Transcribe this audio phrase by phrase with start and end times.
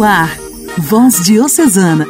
[0.00, 0.34] No ar,
[0.78, 2.06] Voz Diocesana,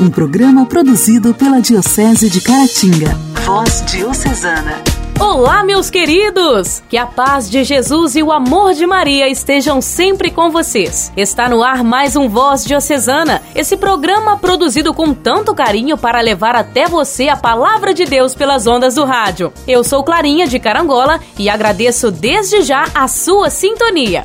[0.00, 3.10] um programa produzido pela Diocese de Caratinga.
[3.44, 4.80] Voz Diocesana.
[5.18, 6.80] Olá, meus queridos!
[6.88, 11.10] Que a paz de Jesus e o amor de Maria estejam sempre com vocês.
[11.16, 16.54] Está no ar mais um Voz Diocesana, esse programa produzido com tanto carinho para levar
[16.54, 19.52] até você a palavra de Deus pelas ondas do rádio.
[19.66, 24.24] Eu sou Clarinha de Carangola e agradeço desde já a sua sintonia.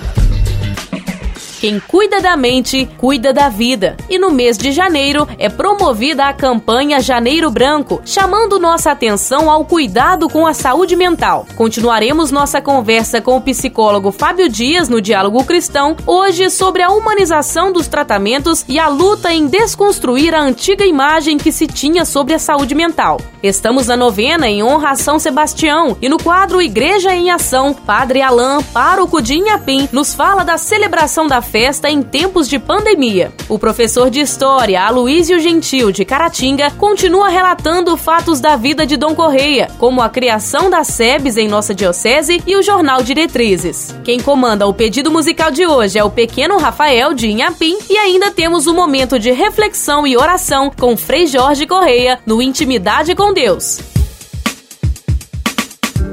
[1.61, 3.95] Quem cuida da mente, cuida da vida.
[4.09, 9.63] E no mês de janeiro é promovida a campanha Janeiro Branco, chamando nossa atenção ao
[9.63, 11.45] cuidado com a saúde mental.
[11.55, 17.71] Continuaremos nossa conversa com o psicólogo Fábio Dias no Diálogo Cristão, hoje sobre a humanização
[17.71, 22.39] dos tratamentos e a luta em desconstruir a antiga imagem que se tinha sobre a
[22.39, 23.21] saúde mental.
[23.43, 28.19] Estamos na novena em honra a São Sebastião e no quadro Igreja em Ação, Padre
[28.19, 33.33] Alain, pároco de Inhapim, nos fala da celebração da festa em tempos de pandemia.
[33.49, 39.13] O professor de História, Aloísio Gentil, de Caratinga, continua relatando fatos da vida de Dom
[39.13, 43.93] Correia, como a criação das SEBs em nossa diocese e o jornal Diretrizes.
[44.01, 48.31] Quem comanda o pedido musical de hoje é o pequeno Rafael de Inhapim e ainda
[48.31, 53.79] temos um momento de reflexão e oração com Frei Jorge Correia no Intimidade com Deus.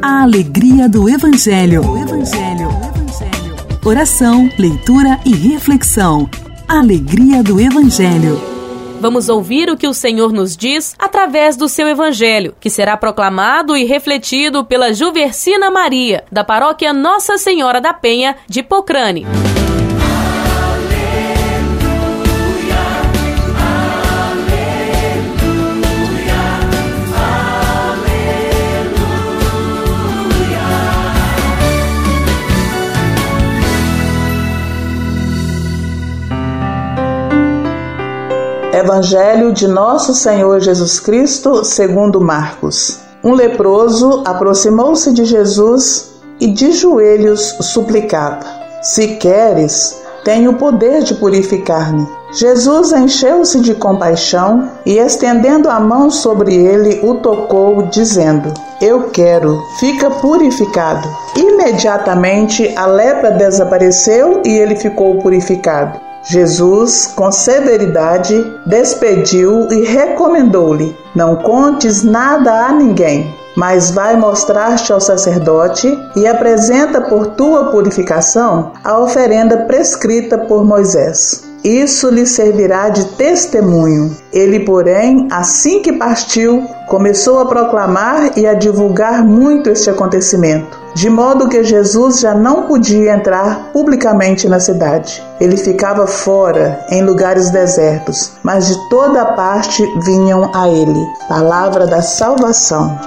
[0.03, 1.89] A alegria do Evangelho.
[1.89, 2.98] O Evangelho
[3.85, 6.29] oração, leitura e reflexão.
[6.69, 8.41] Alegria do Evangelho.
[9.01, 13.77] Vamos ouvir o que o Senhor nos diz através do seu Evangelho, que será proclamado
[13.77, 19.25] e refletido pela Juversina Maria, da paróquia Nossa Senhora da Penha, de Pocrane.
[38.79, 43.01] Evangelho de Nosso Senhor Jesus Cristo, segundo Marcos.
[43.25, 48.47] Um leproso aproximou-se de Jesus e de joelhos suplicava:
[48.81, 52.07] Se queres, tenho o poder de purificar-me.
[52.31, 59.61] Jesus encheu-se de compaixão e, estendendo a mão sobre ele, o tocou, dizendo: Eu quero,
[59.81, 61.09] fica purificado.
[61.35, 66.08] Imediatamente a lepra desapareceu e ele ficou purificado.
[66.25, 75.01] Jesus, com severidade, despediu e recomendou-lhe: Não contes nada a ninguém, mas vai mostrar-te ao
[75.01, 81.49] sacerdote e apresenta por tua purificação a oferenda prescrita por Moisés.
[81.65, 84.17] Isso lhe servirá de testemunho.
[84.33, 91.09] Ele, porém, assim que partiu, começou a proclamar e a divulgar muito este acontecimento, de
[91.09, 95.23] modo que Jesus já não podia entrar publicamente na cidade.
[95.41, 101.01] Ele ficava fora, em lugares desertos, mas de toda parte vinham a ele.
[101.29, 102.99] Palavra da salvação.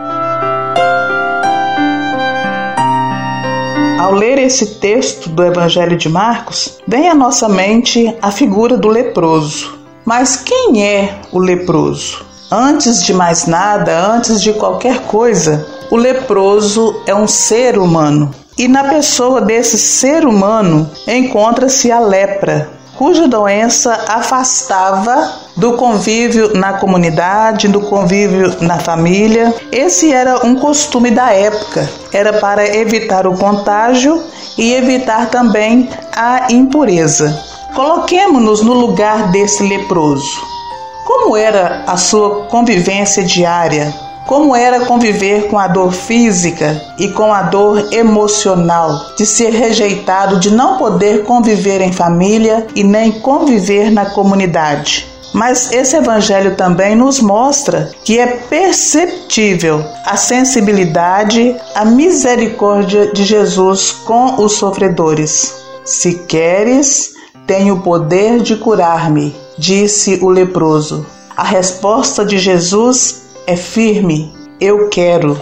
[4.00, 8.88] Ao ler esse texto do Evangelho de Marcos, vem à nossa mente a figura do
[8.88, 9.78] leproso.
[10.06, 12.31] Mas quem é o leproso?
[12.54, 18.30] Antes de mais nada, antes de qualquer coisa, o leproso é um ser humano.
[18.58, 26.74] E na pessoa desse ser humano encontra-se a lepra, cuja doença afastava do convívio na
[26.74, 29.56] comunidade, do convívio na família.
[29.72, 31.90] Esse era um costume da época.
[32.12, 34.22] Era para evitar o contágio
[34.58, 37.34] e evitar também a impureza.
[37.74, 40.61] Coloquemos-nos no lugar desse leproso.
[41.06, 43.94] Como era a sua convivência diária?
[44.28, 50.40] Como era conviver com a dor física e com a dor emocional, de ser rejeitado,
[50.40, 55.08] de não poder conviver em família e nem conviver na comunidade.
[55.34, 63.92] Mas esse evangelho também nos mostra que é perceptível a sensibilidade, a misericórdia de Jesus
[63.92, 65.56] com os sofredores.
[65.84, 67.14] Se queres,
[67.48, 71.06] tenho o poder de curar-me, disse o leproso.
[71.38, 75.40] A resposta de Jesus é firme, eu quero.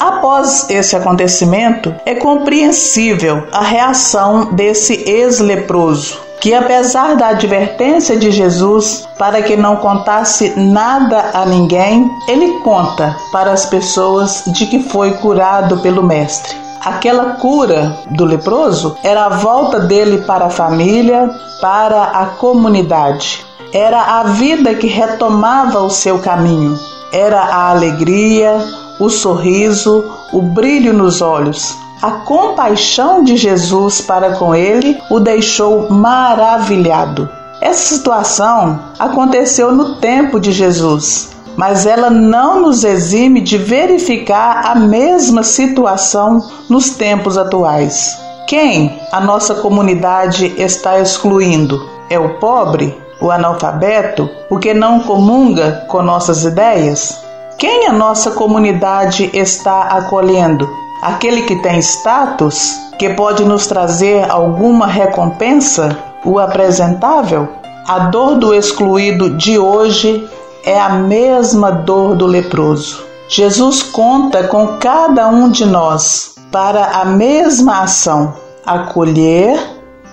[0.00, 9.06] Após esse acontecimento, é compreensível a reação desse ex-leproso, que, apesar da advertência de Jesus
[9.18, 15.12] para que não contasse nada a ninguém, ele conta para as pessoas de que foi
[15.18, 16.56] curado pelo Mestre.
[16.82, 21.28] Aquela cura do leproso era a volta dele para a família,
[21.60, 23.47] para a comunidade.
[23.72, 26.78] Era a vida que retomava o seu caminho
[27.12, 28.58] era a alegria,
[28.98, 31.76] o sorriso, o brilho nos olhos.
[32.02, 37.28] A compaixão de Jesus para com ele o deixou maravilhado.
[37.60, 44.76] Essa situação aconteceu no tempo de Jesus, mas ela não nos exime de verificar a
[44.76, 48.16] mesma situação nos tempos atuais.
[48.46, 51.84] Quem a nossa comunidade está excluindo?
[52.08, 53.07] É o pobre?
[53.20, 54.30] O analfabeto?
[54.48, 57.20] O que não comunga com nossas ideias?
[57.58, 60.68] Quem a nossa comunidade está acolhendo?
[61.02, 65.98] Aquele que tem status, que pode nos trazer alguma recompensa?
[66.24, 67.48] O apresentável?
[67.88, 70.28] A dor do excluído de hoje
[70.64, 73.02] é a mesma dor do leproso.
[73.28, 78.34] Jesus conta com cada um de nós para a mesma ação:
[78.64, 79.58] acolher,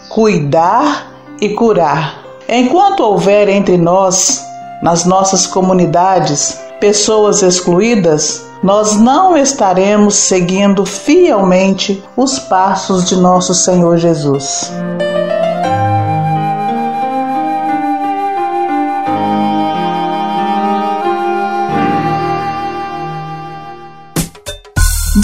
[0.09, 2.24] cuidar e curar.
[2.47, 4.43] Enquanto houver entre nós,
[4.83, 13.97] nas nossas comunidades, pessoas excluídas, nós não estaremos seguindo fielmente os passos de nosso Senhor
[13.97, 14.71] Jesus.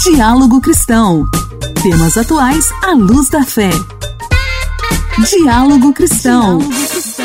[0.04, 1.24] Diálogo Cristão.
[1.82, 3.70] Temas atuais à luz da fé.
[5.18, 6.58] Diálogo Cristão.
[6.58, 7.21] Diálogo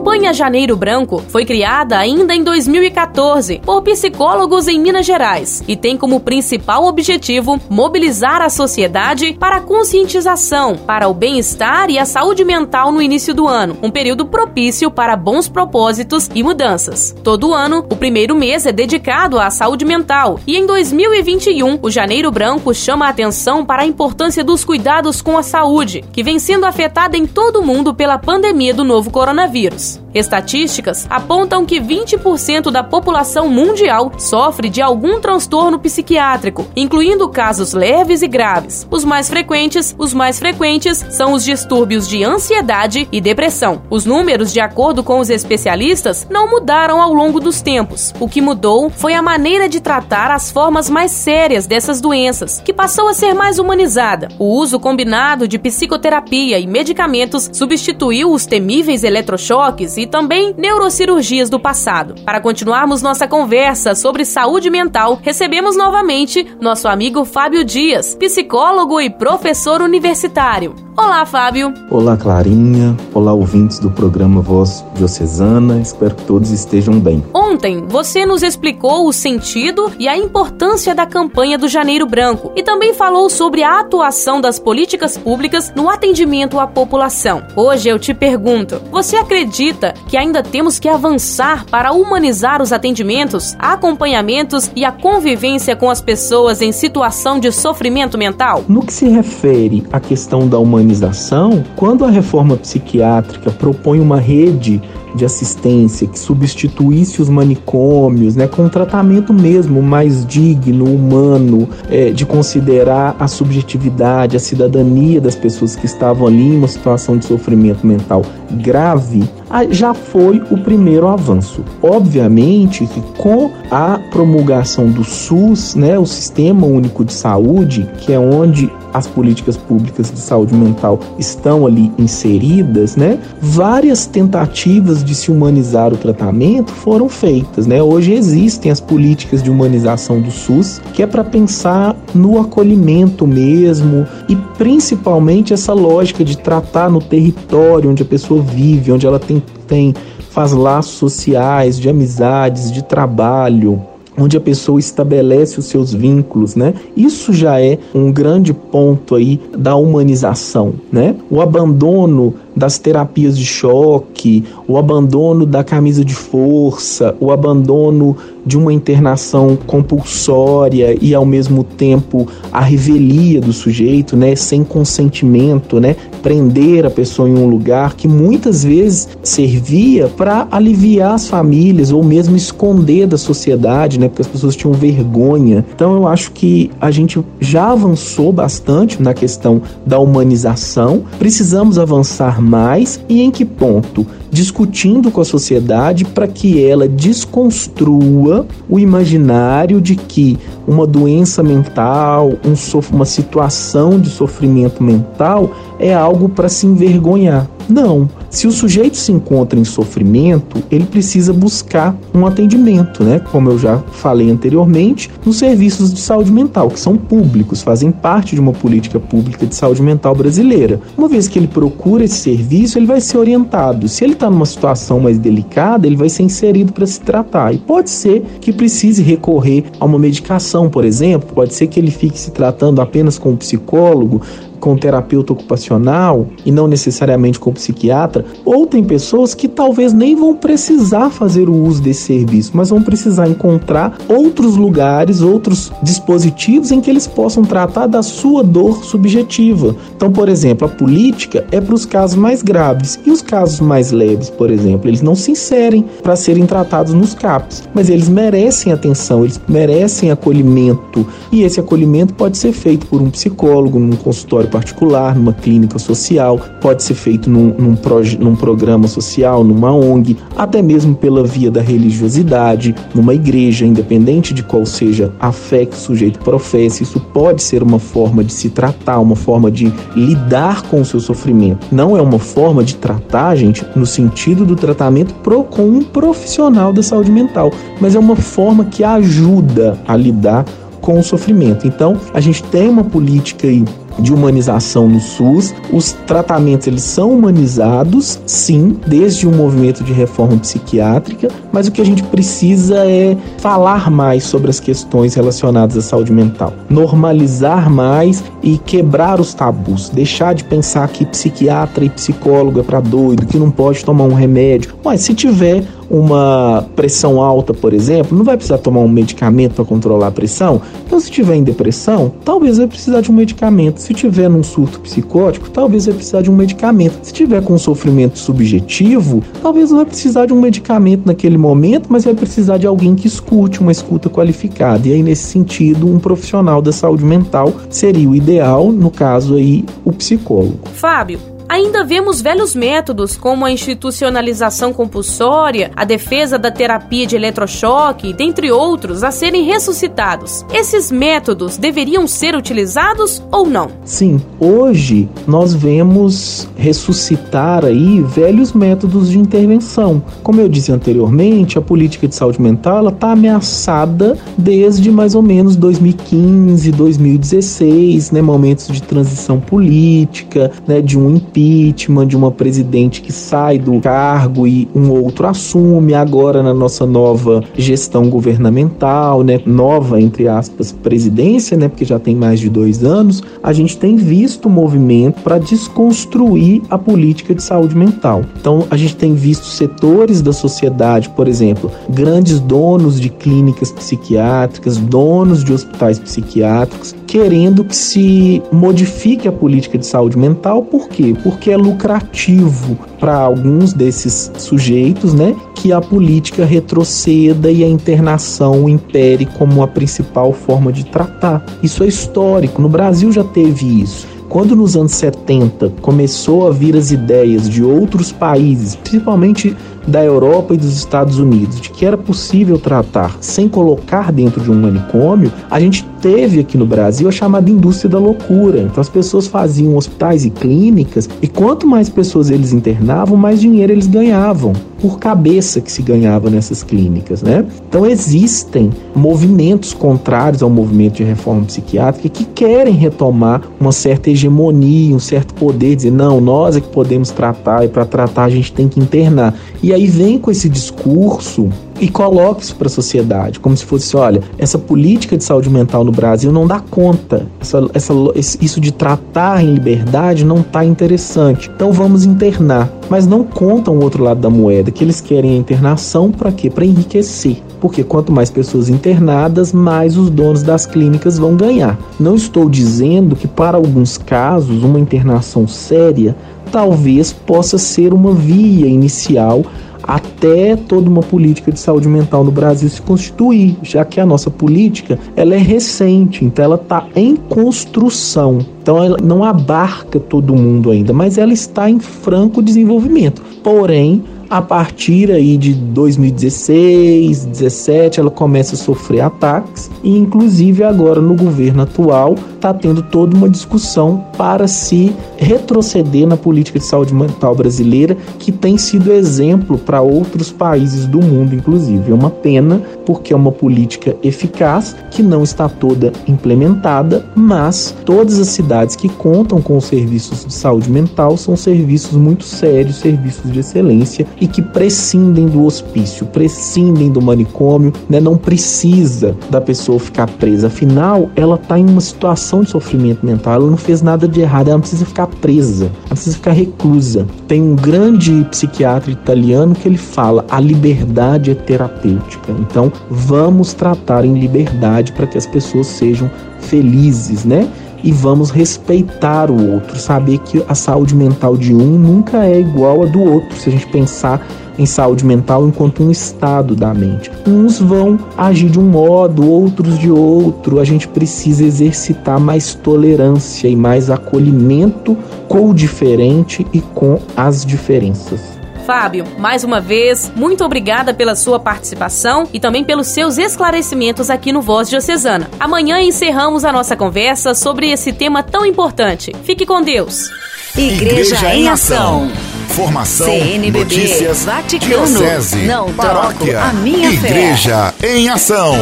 [0.00, 5.94] campanha Janeiro Branco foi criada ainda em 2014 por psicólogos em Minas Gerais e tem
[5.94, 12.46] como principal objetivo mobilizar a sociedade para a conscientização, para o bem-estar e a saúde
[12.46, 17.14] mental no início do ano, um período propício para bons propósitos e mudanças.
[17.22, 22.30] Todo ano, o primeiro mês é dedicado à saúde mental e em 2021, o Janeiro
[22.30, 26.64] Branco chama a atenção para a importância dos cuidados com a saúde, que vem sendo
[26.64, 29.89] afetada em todo o mundo pela pandemia do novo coronavírus.
[30.12, 38.22] Estatísticas apontam que 20% da população mundial sofre de algum transtorno psiquiátrico, incluindo casos leves
[38.22, 38.86] e graves.
[38.90, 43.82] Os mais frequentes, os mais frequentes são os distúrbios de ansiedade e depressão.
[43.88, 48.12] Os números, de acordo com os especialistas, não mudaram ao longo dos tempos.
[48.18, 52.72] O que mudou foi a maneira de tratar as formas mais sérias dessas doenças, que
[52.72, 54.28] passou a ser mais humanizada.
[54.38, 61.58] O uso combinado de psicoterapia e medicamentos substituiu os temíveis eletrochoques e também neurocirurgias do
[61.58, 62.14] passado.
[62.24, 69.08] Para continuarmos nossa conversa sobre saúde mental, recebemos novamente nosso amigo Fábio Dias, psicólogo e
[69.08, 70.74] professor universitário.
[70.96, 71.72] Olá, Fábio.
[71.90, 72.94] Olá, Clarinha.
[73.14, 75.80] Olá, ouvintes do programa Voz Diocesana.
[75.80, 77.24] Espero que todos estejam bem.
[77.32, 82.62] Ontem, você nos explicou o sentido e a importância da campanha do Janeiro Branco e
[82.62, 87.42] também falou sobre a atuação das políticas públicas no atendimento à população.
[87.56, 89.69] Hoje eu te pergunto: você acredita
[90.08, 96.00] que ainda temos que avançar para humanizar os atendimentos, acompanhamentos e a convivência com as
[96.00, 98.64] pessoas em situação de sofrimento mental?
[98.68, 104.80] No que se refere à questão da humanização, quando a reforma psiquiátrica propõe uma rede
[105.14, 112.10] de assistência que substituísse os manicômios, né, com um tratamento mesmo mais digno, humano, é,
[112.10, 117.24] de considerar a subjetividade, a cidadania das pessoas que estavam ali em uma situação de
[117.24, 119.22] sofrimento mental grave,
[119.70, 121.64] já foi o primeiro avanço.
[121.82, 128.18] Obviamente que com a promulgação do SUS, né, o Sistema Único de Saúde, que é
[128.18, 133.18] onde as políticas públicas de saúde mental estão ali inseridas, né?
[133.40, 137.82] Várias tentativas de se humanizar o tratamento foram feitas, né?
[137.82, 144.06] Hoje existem as políticas de humanização do SUS, que é para pensar no acolhimento mesmo
[144.28, 149.42] e principalmente essa lógica de tratar no território onde a pessoa vive, onde ela tem,
[149.66, 149.94] tem
[150.30, 153.82] faz laços sociais, de amizades, de trabalho,
[154.20, 156.74] onde a pessoa estabelece os seus vínculos, né?
[156.96, 161.14] Isso já é um grande ponto aí da humanização, né?
[161.30, 168.56] O abandono das terapias de choque, o abandono da camisa de força, o abandono de
[168.56, 175.96] uma internação compulsória e ao mesmo tempo a revelia do sujeito, né, sem consentimento, né,
[176.22, 182.02] prender a pessoa em um lugar que muitas vezes servia para aliviar as famílias ou
[182.02, 185.64] mesmo esconder da sociedade, né, porque as pessoas tinham vergonha.
[185.74, 191.04] Então eu acho que a gente já avançou bastante na questão da humanização.
[191.18, 194.06] Precisamos avançar mais e em que ponto?
[194.30, 198.29] Discutindo com a sociedade para que ela desconstrua
[198.68, 202.54] o imaginário de que uma doença mental, um
[202.92, 207.46] uma situação de sofrimento mental é algo para se envergonhar.
[207.68, 213.18] Não, Se o sujeito se encontra em sofrimento, ele precisa buscar um atendimento, né?
[213.18, 218.36] Como eu já falei anteriormente, nos serviços de saúde mental, que são públicos, fazem parte
[218.36, 220.80] de uma política pública de saúde mental brasileira.
[220.96, 223.88] Uma vez que ele procura esse serviço, ele vai ser orientado.
[223.88, 227.52] Se ele está numa situação mais delicada, ele vai ser inserido para se tratar.
[227.52, 231.90] E pode ser que precise recorrer a uma medicação, por exemplo, pode ser que ele
[231.90, 234.22] fique se tratando apenas com um psicólogo,
[234.60, 240.34] com terapeuta ocupacional e não necessariamente com psiquiatra, ou tem pessoas que talvez nem vão
[240.34, 246.80] precisar fazer o uso desse serviço, mas vão precisar encontrar outros lugares, outros dispositivos em
[246.80, 249.74] que eles possam tratar da sua dor subjetiva.
[249.96, 253.90] Então, por exemplo, a política é para os casos mais graves e os casos mais
[253.90, 258.72] leves, por exemplo, eles não se inserem para serem tratados nos CAPs, mas eles merecem
[258.72, 264.49] atenção, eles merecem acolhimento e esse acolhimento pode ser feito por um psicólogo, num consultório
[264.50, 267.76] particular, numa clínica social, pode ser feito num, num,
[268.18, 274.42] num programa social, numa ONG, até mesmo pela via da religiosidade, numa igreja, independente de
[274.42, 278.50] qual seja a fé que o sujeito professa, isso pode ser uma forma de se
[278.50, 281.66] tratar, uma forma de lidar com o seu sofrimento.
[281.72, 286.72] Não é uma forma de tratar, gente, no sentido do tratamento pro, com um profissional
[286.72, 290.44] da saúde mental, mas é uma forma que ajuda a lidar
[290.80, 291.66] com o sofrimento.
[291.66, 293.64] Então, a gente tem uma política aí
[293.98, 295.54] de humanização no SUS.
[295.72, 301.80] Os tratamentos eles são humanizados, sim, desde o movimento de reforma psiquiátrica, mas o que
[301.80, 308.22] a gente precisa é falar mais sobre as questões relacionadas à saúde mental, normalizar mais
[308.42, 313.38] e quebrar os tabus, deixar de pensar que psiquiatra e psicólogo é para doido, que
[313.38, 314.74] não pode tomar um remédio.
[314.84, 319.64] Mas se tiver uma pressão alta, por exemplo, não vai precisar tomar um medicamento para
[319.64, 320.62] controlar a pressão.
[320.86, 323.79] Então, se tiver em depressão, talvez vai precisar de um medicamento.
[323.80, 326.98] Se tiver num surto psicótico, talvez vai precisar de um medicamento.
[327.02, 331.86] Se tiver com um sofrimento subjetivo, talvez não vai precisar de um medicamento naquele momento,
[331.88, 334.86] mas vai precisar de alguém que escute, uma escuta qualificada.
[334.86, 339.64] E aí, nesse sentido, um profissional da saúde mental seria o ideal, no caso aí,
[339.82, 340.60] o psicólogo.
[340.74, 341.18] Fábio,
[341.50, 348.52] Ainda vemos velhos métodos como a institucionalização compulsória, a defesa da terapia de eletrochoque, dentre
[348.52, 350.46] outros, a serem ressuscitados.
[350.54, 353.66] Esses métodos deveriam ser utilizados ou não?
[353.84, 360.00] Sim, hoje nós vemos ressuscitar aí velhos métodos de intervenção.
[360.22, 365.56] Como eu disse anteriormente, a política de saúde mental está ameaçada desde mais ou menos
[365.56, 373.00] 2015, 2016, né, momentos de transição política, né, de um impeachment impeachment de uma presidente
[373.00, 379.40] que sai do cargo e um outro assume, agora na nossa nova gestão governamental, né,
[379.46, 383.96] nova entre aspas presidência, né, porque já tem mais de dois anos, a gente tem
[383.96, 388.22] visto movimento para desconstruir a política de saúde mental.
[388.40, 394.76] Então a gente tem visto setores da sociedade, por exemplo, grandes donos de clínicas psiquiátricas,
[394.76, 401.12] donos de hospitais psiquiátricos, querendo que se modifique a política de saúde mental, por quê?
[401.24, 408.68] Porque é lucrativo para alguns desses sujeitos, né, que a política retroceda e a internação
[408.68, 411.44] impere como a principal forma de tratar.
[411.64, 414.06] Isso é histórico, no Brasil já teve isso.
[414.28, 419.56] Quando nos anos 70 começou a vir as ideias de outros países, principalmente
[419.86, 424.50] da Europa e dos Estados Unidos, de que era possível tratar sem colocar dentro de
[424.50, 428.60] um manicômio, a gente teve aqui no Brasil a chamada indústria da loucura.
[428.60, 433.72] Então as pessoas faziam hospitais e clínicas e quanto mais pessoas eles internavam, mais dinheiro
[433.72, 437.44] eles ganhavam por cabeça que se ganhava nessas clínicas, né?
[437.68, 444.96] Então existem movimentos contrários ao movimento de reforma psiquiátrica que querem retomar uma certa hegemonia,
[444.96, 448.52] um certo poder, dizer não, nós é que podemos tratar e para tratar a gente
[448.52, 449.34] tem que internar.
[449.62, 451.48] E aí vem com esse discurso
[451.80, 455.82] e coloca isso para a sociedade, como se fosse, olha, essa política de saúde mental
[455.82, 461.50] no Brasil não dá conta, essa, essa, isso de tratar em liberdade não está interessante,
[461.54, 462.70] então vamos internar.
[462.90, 466.50] Mas não contam o outro lado da moeda, que eles querem a internação para quê?
[466.50, 467.36] Para enriquecer.
[467.60, 471.78] Porque quanto mais pessoas internadas, mais os donos das clínicas vão ganhar.
[472.00, 476.16] Não estou dizendo que para alguns casos uma internação séria
[476.50, 479.44] talvez possa ser uma via inicial
[479.82, 484.30] até toda uma política de saúde mental no Brasil se constituir, já que a nossa
[484.30, 488.38] política ela é recente, então ela está em construção.
[488.62, 493.22] Então ela não abarca todo mundo ainda, mas ela está em franco desenvolvimento.
[493.42, 501.00] Porém, a partir aí de 2016, 17, ela começa a sofrer ataques e inclusive agora
[501.00, 506.94] no governo atual está tendo toda uma discussão para se retroceder na política de saúde
[506.94, 511.90] mental brasileira, que tem sido exemplo para outros países do mundo, inclusive.
[511.90, 518.18] É uma pena, porque é uma política eficaz que não está toda implementada, mas todas
[518.18, 523.30] as cidades que contam com os serviços de saúde mental são serviços muito sérios, serviços
[523.30, 528.00] de excelência e que prescindem do hospício, prescindem do manicômio, né?
[528.00, 530.48] não precisa da pessoa ficar presa.
[530.48, 534.48] Afinal, ela está em uma situação de sofrimento mental, ela não fez nada de errado,
[534.48, 537.06] ela não precisa ficar presa, ela precisa ficar reclusa.
[537.26, 542.32] Tem um grande psiquiatra italiano que ele fala: a liberdade é terapêutica.
[542.38, 546.10] Então, vamos tratar em liberdade para que as pessoas sejam
[546.40, 547.48] felizes, né?
[547.82, 552.82] E vamos respeitar o outro, saber que a saúde mental de um nunca é igual
[552.82, 553.36] a do outro.
[553.36, 554.26] Se a gente pensar
[554.58, 557.10] em saúde mental enquanto um estado da mente.
[557.26, 560.60] Uns vão agir de um modo, outros de outro.
[560.60, 564.96] A gente precisa exercitar mais tolerância e mais acolhimento
[565.28, 568.39] com o diferente e com as diferenças.
[568.70, 574.30] Fábio, mais uma vez, muito obrigada pela sua participação e também pelos seus esclarecimentos aqui
[574.30, 575.28] no Voz Diocesana.
[575.40, 579.12] Amanhã encerramos a nossa conversa sobre esse tema tão importante.
[579.24, 580.08] Fique com Deus.
[580.56, 582.12] Igreja, Igreja em Ação.
[582.50, 587.96] Formação, CNBB, notícias, Vaticano, diocese, não paróquia, a minha Igreja fé.
[587.96, 588.54] em Ação.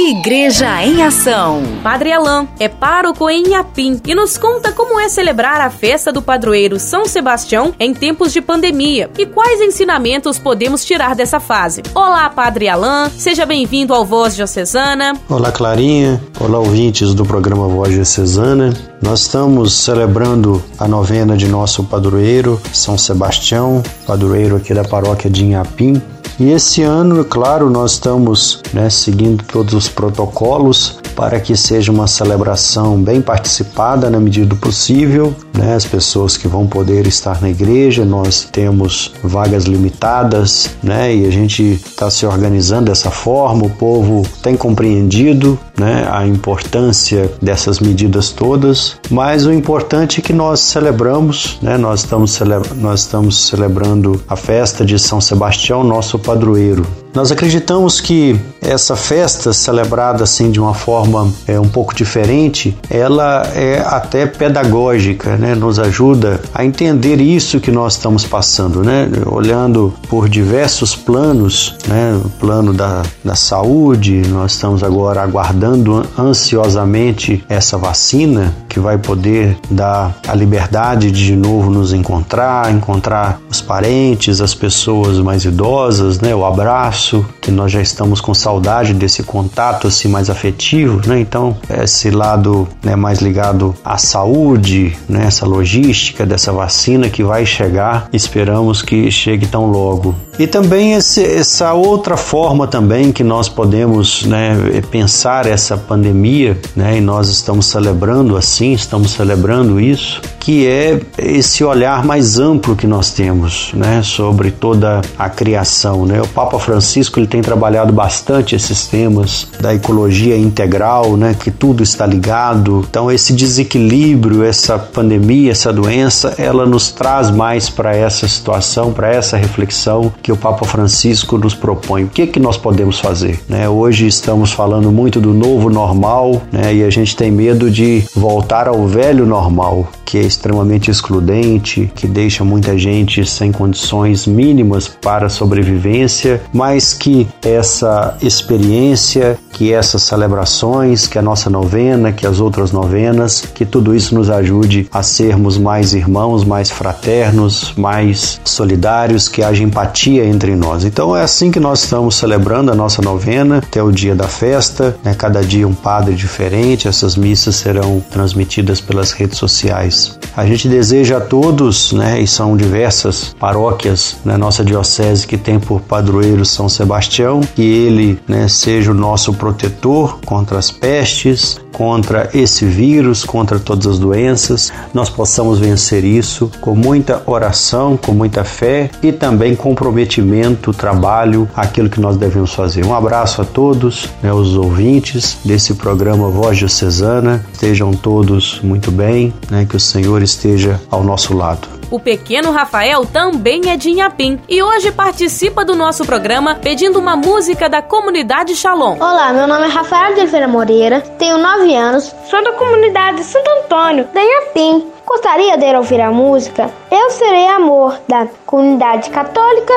[0.00, 1.60] Igreja em Ação.
[1.82, 6.22] Padre Alain é pároco em Inhapim e nos conta como é celebrar a festa do
[6.22, 11.82] padroeiro São Sebastião em tempos de pandemia e quais ensinamentos podemos tirar dessa fase.
[11.96, 15.14] Olá, Padre Alain, seja bem-vindo ao Voz Diocesana.
[15.28, 16.22] Olá, Clarinha.
[16.38, 18.72] Olá, ouvintes do programa Voz Diocesana.
[19.02, 25.44] Nós estamos celebrando a novena de nosso padroeiro, São Sebastião, padroeiro aqui da paróquia de
[25.44, 26.00] Inhapim.
[26.38, 32.06] E esse ano, claro, nós estamos né, seguindo todos os protocolos para que seja uma
[32.06, 35.34] celebração bem participada na medida do possível.
[35.52, 35.74] Né?
[35.74, 41.12] As pessoas que vão poder estar na igreja, nós temos vagas limitadas né?
[41.12, 43.66] e a gente está se organizando dessa forma.
[43.66, 50.32] O povo tem compreendido né, a importância dessas medidas todas, mas o importante é que
[50.32, 51.76] nós celebramos, né?
[51.76, 57.07] nós, estamos celebra nós estamos celebrando a festa de São Sebastião, nosso padroeiro.
[57.18, 63.42] Nós acreditamos que essa festa celebrada assim de uma forma é, um pouco diferente, ela
[63.56, 65.52] é até pedagógica, né?
[65.56, 69.10] Nos ajuda a entender isso que nós estamos passando, né?
[69.26, 72.20] Olhando por diversos planos, né?
[72.24, 79.58] O plano da, da saúde, nós estamos agora aguardando ansiosamente essa vacina que vai poder
[79.68, 86.20] dar a liberdade de de novo nos encontrar, encontrar os parentes, as pessoas mais idosas,
[86.20, 86.32] né?
[86.32, 87.07] O abraço
[87.40, 91.20] que nós já estamos com saudade desse contato assim mais afetivo, né?
[91.20, 97.44] Então, esse lado né, mais ligado à saúde, né, essa logística dessa vacina que vai
[97.46, 100.14] chegar, esperamos que chegue tão logo.
[100.38, 104.56] E também esse, essa outra forma também que nós podemos né,
[104.88, 111.64] pensar essa pandemia, né, e nós estamos celebrando assim, estamos celebrando isso, que é esse
[111.64, 116.06] olhar mais amplo que nós temos né, sobre toda a criação.
[116.06, 116.22] Né?
[116.22, 121.82] O Papa Francisco ele tem trabalhado bastante esses temas da ecologia integral, né, que tudo
[121.82, 122.86] está ligado.
[122.88, 129.08] Então esse desequilíbrio, essa pandemia, essa doença, ela nos traz mais para essa situação, para
[129.12, 132.04] essa reflexão que o Papa Francisco nos propõe.
[132.04, 133.40] O que que nós podemos fazer?
[133.48, 133.66] Né?
[133.66, 138.68] Hoje estamos falando muito do novo normal, né, e a gente tem medo de voltar
[138.68, 145.28] ao velho normal, que é extremamente excludente, que deixa muita gente sem condições mínimas para
[145.28, 152.72] sobrevivência, mas que essa experiência, que essas celebrações, que a nossa novena, que as outras
[152.72, 159.42] novenas, que tudo isso nos ajude a sermos mais irmãos, mais fraternos, mais solidários, que
[159.42, 160.84] haja empatia entre nós.
[160.84, 164.96] Então é assim que nós estamos celebrando a nossa novena até o dia da festa,
[165.04, 165.12] né?
[165.12, 169.97] cada dia um padre diferente, essas missas serão transmitidas pelas redes sociais.
[170.36, 175.36] A gente deseja a todos, né, e são diversas paróquias na né, nossa diocese que
[175.36, 181.58] tem por padroeiro São Sebastião, que ele né, seja o nosso protetor contra as pestes,
[181.72, 188.12] contra esse vírus, contra todas as doenças, nós possamos vencer isso com muita oração, com
[188.12, 192.84] muita fé e também comprometimento, trabalho, aquilo que nós devemos fazer.
[192.84, 199.32] Um abraço a todos, né, os ouvintes desse programa Voz Diocesana, estejam todos muito bem,
[199.48, 201.66] né, que o Senhor esteja ao nosso lado.
[201.90, 207.16] O pequeno Rafael também é de Inhapim e hoje participa do nosso programa pedindo uma
[207.16, 208.98] música da comunidade Shalom.
[209.00, 213.48] Olá, meu nome é Rafael de Oliveira Moreira, tenho 9 anos, sou da comunidade Santo
[213.62, 214.86] Antônio, da Inhapim.
[215.06, 219.72] Gostaria de ouvir a música Eu Serei Amor, da comunidade católica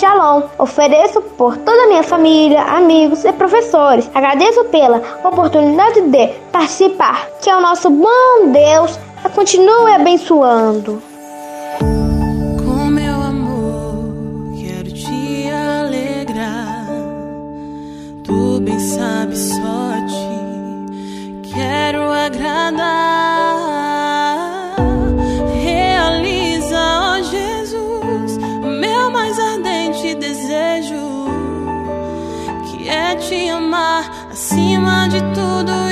[0.00, 0.42] Shalom.
[0.58, 4.10] Ofereço por toda a minha família, amigos e professores.
[4.12, 7.28] Agradeço pela oportunidade de participar.
[7.40, 8.98] Que é o nosso bom Deus
[9.30, 11.02] continue abençoando.
[11.78, 16.86] Com meu amor, quero te alegrar.
[18.24, 20.32] Tu bem sabes só te
[21.52, 22.82] quero agradar.
[25.62, 31.26] Realiza, ó Jesus, o meu mais ardente desejo,
[32.66, 35.91] que é te amar acima de tudo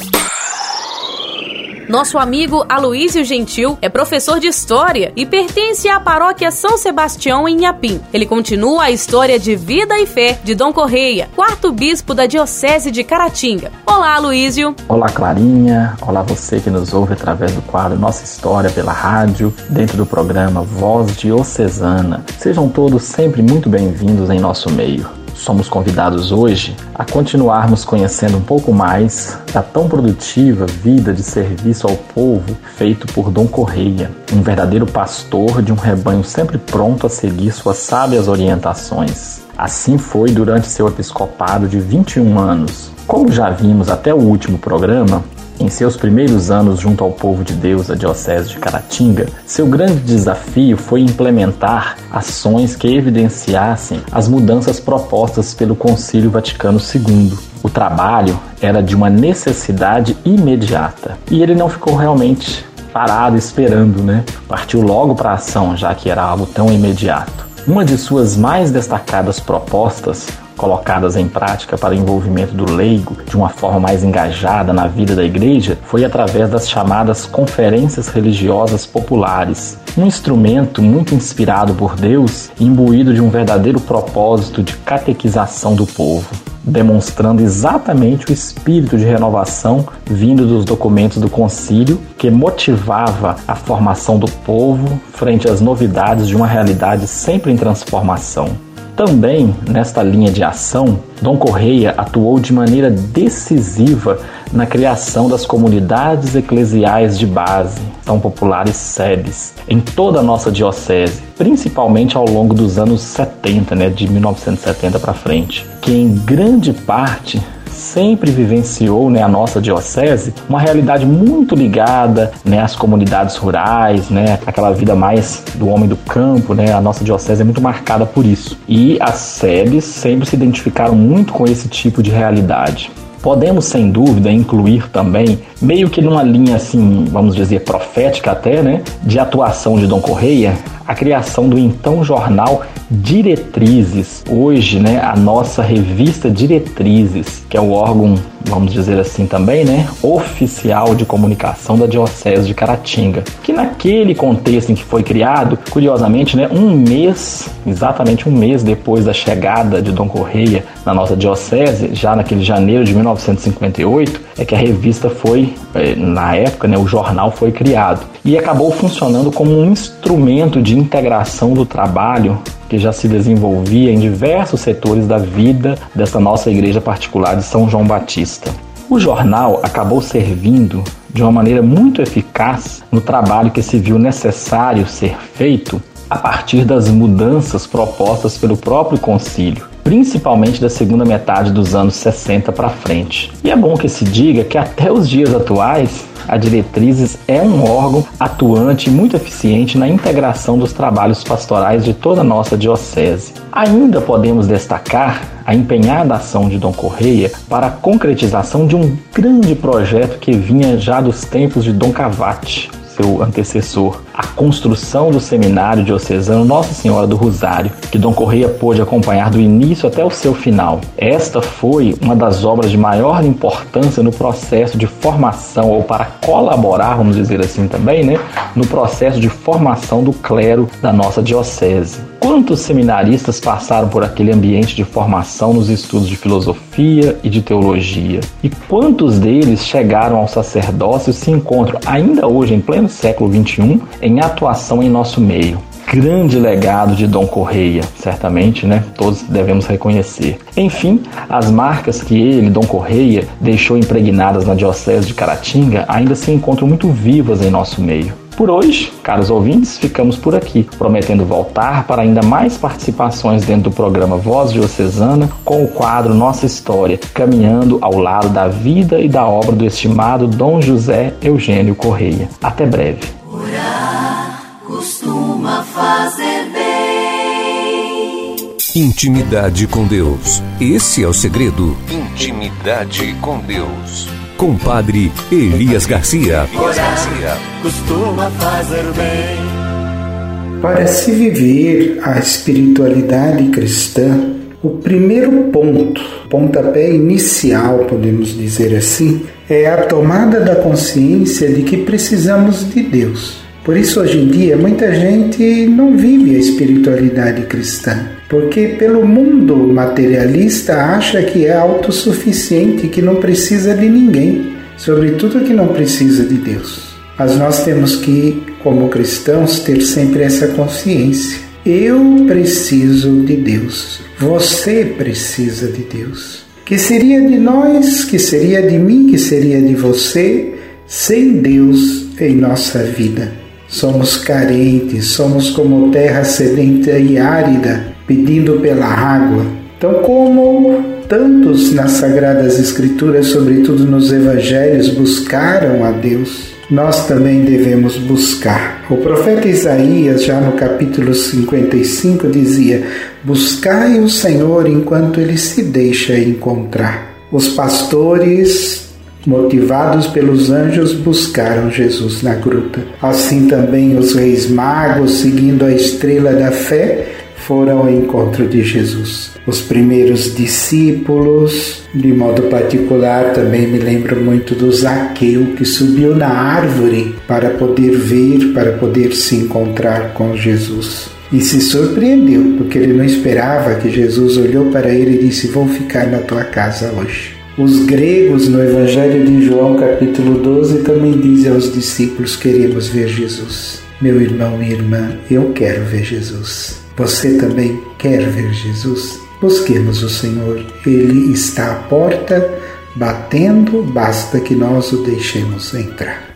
[1.91, 7.57] Nosso amigo Aloísio Gentil é professor de História e pertence à paróquia São Sebastião em
[7.57, 7.99] Inhapim.
[8.13, 12.91] Ele continua a história de vida e fé de Dom Correia, quarto bispo da Diocese
[12.91, 13.73] de Caratinga.
[13.85, 14.73] Olá, Aloísio.
[14.87, 15.97] Olá, Clarinha.
[16.01, 20.61] Olá, você que nos ouve através do quadro Nossa História pela rádio, dentro do programa
[20.61, 22.23] Voz Diocesana.
[22.37, 28.41] Sejam todos sempre muito bem-vindos em nosso meio somos convidados hoje a continuarmos conhecendo um
[28.41, 34.41] pouco mais da tão produtiva vida de serviço ao povo feito por Dom Correia, um
[34.41, 39.41] verdadeiro pastor de um rebanho sempre pronto a seguir suas sábias orientações.
[39.57, 42.91] Assim foi durante seu episcopado de 21 anos.
[43.07, 45.23] Como já vimos até o último programa,
[45.61, 49.99] em seus primeiros anos junto ao povo de Deus, a Diocese de Caratinga, seu grande
[49.99, 57.37] desafio foi implementar ações que evidenciassem as mudanças propostas pelo Concílio Vaticano II.
[57.63, 64.23] O trabalho era de uma necessidade imediata e ele não ficou realmente parado esperando, né?
[64.47, 67.45] Partiu logo para a ação, já que era algo tão imediato.
[67.67, 73.35] Uma de suas mais destacadas propostas colocadas em prática para o envolvimento do leigo de
[73.35, 79.77] uma forma mais engajada na vida da igreja foi através das chamadas conferências religiosas populares,
[79.97, 86.29] um instrumento muito inspirado por Deus imbuído de um verdadeiro propósito de catequização do povo
[86.63, 94.19] demonstrando exatamente o espírito de renovação vindo dos documentos do concílio que motivava a formação
[94.19, 98.70] do povo frente às novidades de uma realidade sempre em transformação.
[99.03, 104.19] Também nesta linha de ação, Dom Correia atuou de maneira decisiva
[104.53, 111.23] na criação das comunidades eclesiais de base, tão populares SEBs, em toda a nossa diocese,
[111.35, 117.41] principalmente ao longo dos anos 70, né, de 1970 para frente, que em grande parte
[117.81, 124.39] sempre vivenciou, né, a nossa diocese, uma realidade muito ligada, né, às comunidades rurais, né,
[124.45, 128.25] aquela vida mais do homem do campo, né, a nossa diocese é muito marcada por
[128.25, 128.57] isso.
[128.67, 132.91] E as SEBs sempre se identificaram muito com esse tipo de realidade.
[133.21, 138.81] Podemos, sem dúvida, incluir também, meio que numa linha assim, vamos dizer, profética até, né,
[139.03, 140.57] de atuação de Dom Correia,
[140.91, 144.21] a criação do então jornal Diretrizes.
[144.29, 149.87] Hoje, né, a nossa revista Diretrizes, que é o órgão, vamos dizer assim também, né,
[150.03, 156.35] oficial de comunicação da Diocese de Caratinga, que naquele contexto em que foi criado, curiosamente,
[156.35, 161.91] né, um mês, exatamente um mês depois da chegada de Dom Correia na nossa diocese,
[161.93, 166.85] já naquele janeiro de 1958, é que a revista foi, eh, na época, né, o
[166.85, 172.91] jornal foi criado e acabou funcionando como um instrumento de integração do trabalho que já
[172.91, 178.51] se desenvolvia em diversos setores da vida dessa nossa igreja particular de São João Batista.
[178.89, 184.87] O jornal acabou servindo de uma maneira muito eficaz no trabalho que se viu necessário
[184.87, 191.75] ser feito a partir das mudanças propostas pelo próprio concílio, principalmente da segunda metade dos
[191.75, 193.31] anos 60 para frente.
[193.43, 197.69] E é bom que se diga que até os dias atuais a Diretrizes é um
[197.69, 203.33] órgão atuante e muito eficiente na integração dos trabalhos pastorais de toda a nossa diocese.
[203.51, 209.55] Ainda podemos destacar a empenhada ação de Dom Correia para a concretização de um grande
[209.55, 212.69] projeto que vinha já dos tempos de Dom Cavate,
[213.01, 218.81] seu antecessor, a construção do seminário diocesano Nossa Senhora do Rosário, que Dom Correia pôde
[218.81, 220.79] acompanhar do início até o seu final.
[220.97, 226.95] Esta foi uma das obras de maior importância no processo de formação, ou para colaborar,
[226.95, 228.19] vamos dizer assim também, né,
[228.55, 232.11] no processo de formação do clero da nossa diocese.
[232.19, 238.19] Quantos seminaristas passaram por aquele ambiente de formação nos estudos de filosofia e de teologia?
[238.43, 243.81] E quantos deles chegaram ao sacerdócio e se encontram ainda hoje, em pleno século XXI,
[244.01, 245.59] em atuação em nosso meio?
[245.91, 248.81] grande legado de Dom Correia, certamente, né?
[248.95, 250.39] Todos devemos reconhecer.
[250.55, 256.31] Enfim, as marcas que ele, Dom Correia, deixou impregnadas na Diocese de Caratinga ainda se
[256.31, 258.20] encontram muito vivas em nosso meio.
[258.41, 263.71] Por hoje, caros ouvintes, ficamos por aqui, prometendo voltar para ainda mais participações dentro do
[263.71, 269.27] programa Voz Diocesana com o quadro Nossa História, caminhando ao lado da vida e da
[269.27, 272.29] obra do estimado Dom José Eugênio Correia.
[272.41, 273.01] Até breve.
[273.31, 278.55] Orar costuma fazer bem.
[278.75, 280.41] Intimidade com Deus.
[280.59, 281.77] Esse é o segredo.
[281.91, 284.20] Intimidade com Deus.
[284.41, 286.49] Compadre Elias Garcia.
[286.51, 287.37] Garcia.
[287.61, 290.59] Costuma fazer bem.
[290.59, 299.69] Para se viver a espiritualidade cristã, o primeiro ponto, pontapé inicial, podemos dizer assim, é
[299.69, 303.40] a tomada da consciência de que precisamos de Deus.
[303.63, 309.57] Por isso, hoje em dia, muita gente não vive a espiritualidade cristã porque pelo mundo
[309.57, 316.35] materialista acha que é autossuficiente, que não precisa de ninguém, sobretudo que não precisa de
[316.35, 316.95] Deus.
[317.19, 321.39] Mas nós temos que, como cristãos, ter sempre essa consciência.
[321.65, 323.99] Eu preciso de Deus.
[324.17, 326.45] Você precisa de Deus.
[326.65, 330.53] Que seria de nós, que seria de mim, que seria de você,
[330.87, 333.40] sem Deus em nossa vida?
[333.71, 339.45] Somos carentes, somos como terra sedenta e árida, pedindo pela água.
[339.77, 347.95] Então, como tantos nas Sagradas Escrituras, sobretudo nos Evangelhos, buscaram a Deus, nós também devemos
[347.95, 348.85] buscar.
[348.89, 352.83] O profeta Isaías, já no capítulo 55, dizia:
[353.23, 357.15] Buscai o Senhor enquanto ele se deixa encontrar.
[357.31, 358.90] Os pastores
[359.25, 362.81] motivados pelos anjos, buscaram Jesus na gruta.
[363.01, 369.31] Assim também os reis magos, seguindo a estrela da fé, foram ao encontro de Jesus.
[369.45, 376.29] Os primeiros discípulos, de modo particular, também me lembro muito do Zaqueu, que subiu na
[376.29, 381.09] árvore para poder ver, para poder se encontrar com Jesus.
[381.33, 385.67] E se surpreendeu, porque ele não esperava que Jesus olhou para ele e disse: Vou
[385.67, 387.30] ficar na tua casa hoje.
[387.57, 393.81] Os gregos, no Evangelho de João, capítulo 12, também dizem aos discípulos: Queremos ver Jesus.
[394.01, 396.81] Meu irmão e irmã, eu quero ver Jesus.
[396.95, 399.19] Você também quer ver Jesus?
[399.41, 400.63] Busquemos o Senhor.
[400.85, 402.57] Ele está à porta,
[402.95, 406.31] batendo, basta que nós o deixemos entrar.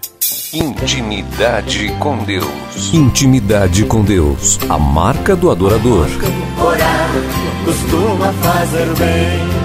[0.53, 2.93] Intimidade com Deus.
[2.93, 4.59] Intimidade com Deus.
[4.67, 6.07] A marca do adorador.
[6.59, 7.09] Orar
[7.65, 9.64] costuma fazer bem.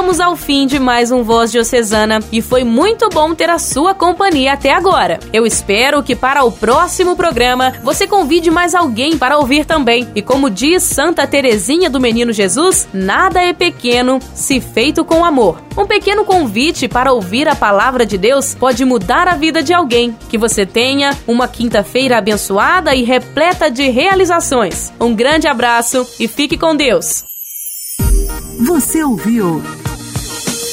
[0.00, 3.94] Chegamos ao fim de mais um Voz Diocesana e foi muito bom ter a sua
[3.94, 5.20] companhia até agora.
[5.30, 10.08] Eu espero que para o próximo programa você convide mais alguém para ouvir também.
[10.14, 15.60] E como diz Santa Teresinha do Menino Jesus, nada é pequeno se feito com amor.
[15.76, 20.16] Um pequeno convite para ouvir a palavra de Deus pode mudar a vida de alguém.
[20.30, 24.90] Que você tenha uma quinta-feira abençoada e repleta de realizações.
[24.98, 27.22] Um grande abraço e fique com Deus.
[28.66, 29.62] Você ouviu